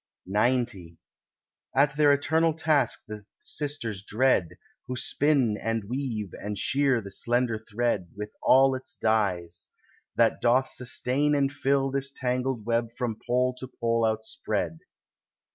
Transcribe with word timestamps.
XC 0.33 0.97
At 1.75 1.95
their 1.95 2.11
eternal 2.11 2.55
task 2.55 3.03
the 3.07 3.27
sisters 3.39 4.01
dread, 4.01 4.57
Who 4.87 4.95
spin 4.95 5.57
and 5.57 5.83
weave 5.83 6.31
and 6.41 6.57
shear 6.57 7.01
the 7.01 7.11
slender 7.11 7.59
thread 7.59 8.07
With 8.17 8.31
all 8.41 8.73
its 8.73 8.95
dyes, 8.95 9.67
that 10.15 10.41
doth 10.41 10.69
sustain 10.69 11.35
and 11.35 11.51
fill 11.53 11.91
This 11.91 12.09
tangled 12.09 12.65
web 12.65 12.89
from 12.97 13.19
pole 13.27 13.53
to 13.59 13.67
pole 13.67 14.03
outspread. 14.03 14.79